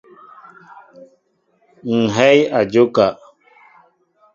Ŋhɛy 2.01 2.39
a 2.57 2.59
njóka. 2.67 3.07